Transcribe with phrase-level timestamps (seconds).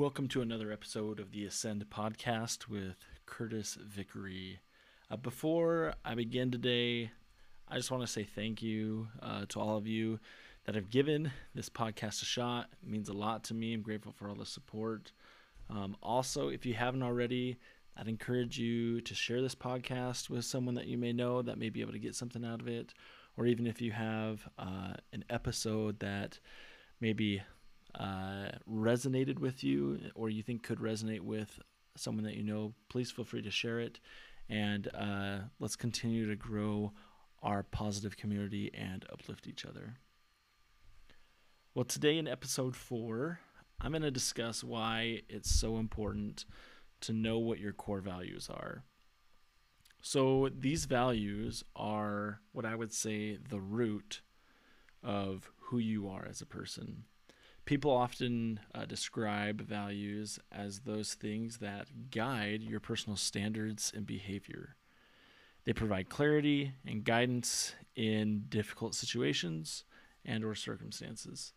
[0.00, 4.60] Welcome to another episode of the Ascend podcast with Curtis Vickery.
[5.10, 7.10] Uh, before I begin today,
[7.68, 10.18] I just want to say thank you uh, to all of you
[10.64, 12.70] that have given this podcast a shot.
[12.82, 13.74] It means a lot to me.
[13.74, 15.12] I'm grateful for all the support.
[15.68, 17.58] Um, also, if you haven't already,
[17.94, 21.68] I'd encourage you to share this podcast with someone that you may know that may
[21.68, 22.94] be able to get something out of it.
[23.36, 26.38] Or even if you have uh, an episode that
[27.02, 27.42] maybe
[27.94, 31.58] uh, resonated with you or you think could resonate with
[31.96, 34.00] someone that you know, please feel free to share it.
[34.48, 36.92] And uh, let's continue to grow
[37.42, 39.94] our positive community and uplift each other.
[41.74, 43.40] Well, today in episode four,
[43.80, 46.44] I'm going to discuss why it's so important
[47.02, 48.82] to know what your core values are.
[50.02, 54.22] So, these values are what I would say the root
[55.02, 57.04] of who you are as a person.
[57.70, 64.74] People often uh, describe values as those things that guide your personal standards and behavior.
[65.64, 69.84] They provide clarity and guidance in difficult situations
[70.24, 71.52] and or circumstances.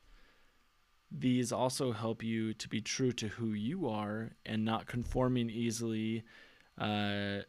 [1.09, 6.25] These also help you to be true to who you are and not conforming easily
[6.77, 7.39] uh,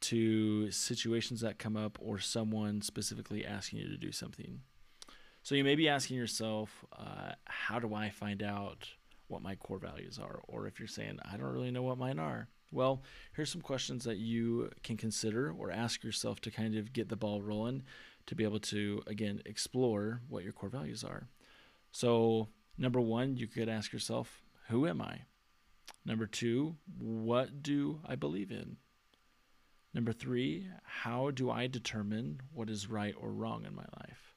[0.00, 4.62] to situations that come up or someone specifically asking you to do something.
[5.48, 8.86] So you may be asking yourself, uh, how do I find out
[9.28, 10.42] what my core values are?
[10.46, 12.48] Or if you're saying, I don't really know what mine are.
[12.70, 13.02] Well,
[13.34, 17.16] here's some questions that you can consider or ask yourself to kind of get the
[17.16, 17.82] ball rolling
[18.26, 21.28] to be able to, again, explore what your core values are.
[21.92, 25.20] So, Number one, you could ask yourself, Who am I?
[26.04, 28.76] Number two, What do I believe in?
[29.94, 34.27] Number three, How do I determine what is right or wrong in my life?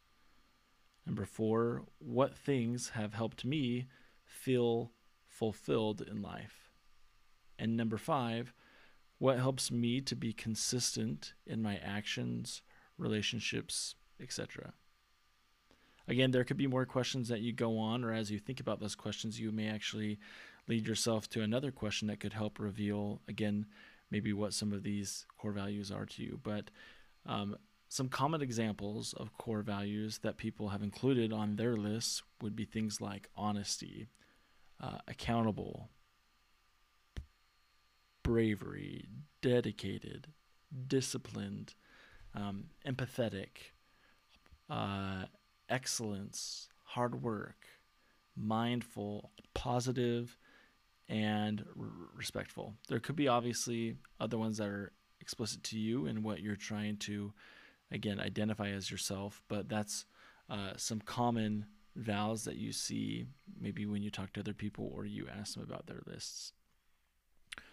[1.06, 3.88] Number four, What things have helped me
[4.24, 4.92] feel
[5.26, 6.72] fulfilled in life?
[7.58, 8.54] And number five,
[9.18, 12.62] What helps me to be consistent in my actions,
[12.98, 14.74] relationships, etc.?
[16.08, 18.80] Again, there could be more questions that you go on, or as you think about
[18.80, 20.20] those questions, you may actually
[20.68, 23.66] lead yourself to another question that could help reveal, again,
[24.10, 26.40] maybe what some of these core values are to you.
[26.42, 26.70] But
[27.26, 27.56] um,
[27.92, 32.64] some common examples of core values that people have included on their lists would be
[32.64, 34.08] things like honesty,
[34.80, 35.90] uh, accountable,
[38.24, 39.10] bravery,
[39.42, 40.28] dedicated,
[40.88, 41.76] disciplined,
[42.34, 43.74] um, empathetic,
[44.70, 45.26] uh,
[45.68, 47.68] excellence, hard work,
[48.38, 50.38] mindful, positive,
[51.10, 52.74] and r- respectful.
[52.88, 56.96] There could be obviously other ones that are explicit to you and what you're trying
[57.00, 57.34] to,
[57.92, 60.06] again, identify as yourself, but that's
[60.50, 61.66] uh, some common
[61.96, 63.26] vows that you see
[63.60, 66.54] maybe when you talk to other people or you ask them about their lists.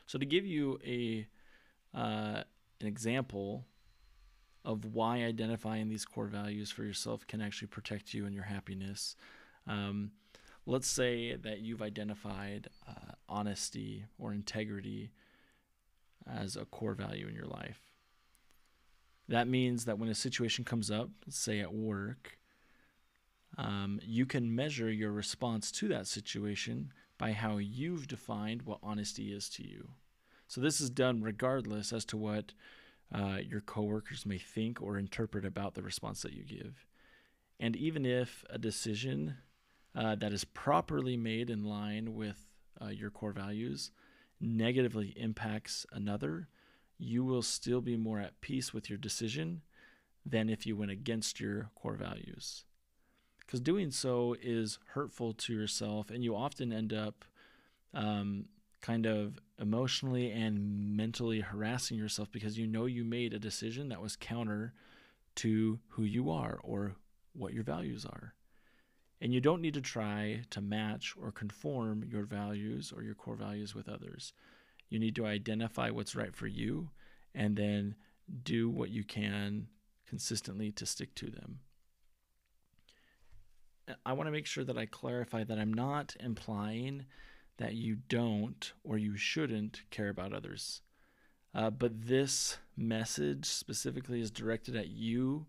[0.07, 1.27] So to give you a
[1.95, 2.43] uh,
[2.81, 3.65] an example
[4.65, 9.17] of why identifying these core values for yourself can actually protect you and your happiness.
[9.67, 10.11] Um,
[10.67, 15.11] let's say that you've identified uh, honesty or integrity
[16.27, 17.88] as a core value in your life.
[19.29, 22.39] That means that when a situation comes up, say at work,
[23.59, 29.33] um, you can measure your response to that situation by how you've defined what honesty
[29.33, 29.91] is to you.
[30.47, 32.53] So this is done regardless as to what
[33.13, 36.87] uh, your coworkers may think or interpret about the response that you give.
[37.61, 39.37] And even if a decision
[39.95, 42.47] uh, that is properly made in line with
[42.81, 43.91] uh, your core values
[44.41, 46.49] negatively impacts another,
[46.99, 49.63] you will still be more at peace with your decision
[50.27, 52.65] than if you went against your core values.
[53.39, 57.25] Because doing so is hurtful to yourself, and you often end up
[57.95, 58.47] um,
[58.81, 64.03] kind of emotionally and mentally harassing yourself because you know you made a decision that
[64.03, 64.73] was counter
[65.37, 66.95] to who you are or
[67.33, 68.35] what your values are.
[69.21, 73.35] And you don't need to try to match or conform your values or your core
[73.35, 74.33] values with others.
[74.89, 76.91] You need to identify what's right for you
[77.35, 77.95] and then
[78.43, 79.69] do what you can
[80.07, 81.61] consistently to stick to them.
[84.05, 87.07] I want to make sure that I clarify that I'm not implying
[87.57, 90.83] that you don't or you shouldn't care about others.
[91.55, 95.47] Uh, but this message specifically is directed at you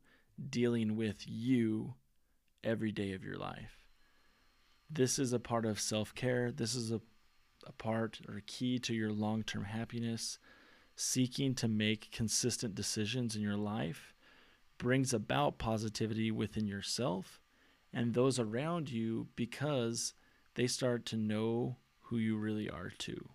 [0.50, 1.94] dealing with you
[2.64, 3.80] every day of your life.
[4.90, 6.52] This is a part of self care.
[6.52, 7.02] This is a,
[7.66, 10.40] a part or a key to your long term happiness.
[10.96, 14.14] Seeking to make consistent decisions in your life
[14.78, 17.42] brings about positivity within yourself
[17.94, 20.14] and those around you because
[20.56, 23.30] they start to know who you really are too.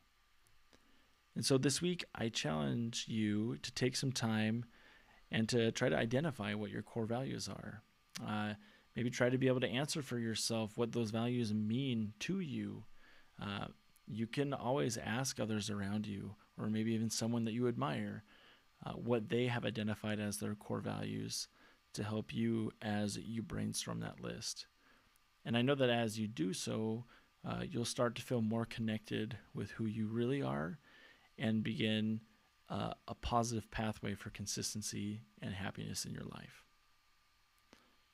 [1.35, 4.65] And so this week, I challenge you to take some time
[5.33, 7.83] and to try to identify what your core values are.
[8.25, 8.55] Uh,
[8.95, 12.85] maybe try to be able to answer for yourself what those values mean to you.
[13.43, 13.67] Uh,
[14.07, 18.25] you can always ask others around you, or maybe even someone that you admire,
[18.85, 21.49] uh, what they have identified as their core values
[21.95, 24.67] to help you as you brainstorm that list.
[25.45, 27.05] And I know that as you do so,
[27.47, 30.79] uh, you'll start to feel more connected with who you really are
[31.39, 32.21] and begin
[32.69, 36.65] uh, a positive pathway for consistency and happiness in your life.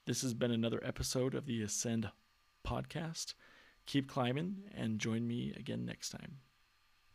[0.07, 2.11] This has been another episode of the Ascend
[2.67, 3.35] podcast.
[3.91, 6.37] Keep climbing and join me again next time.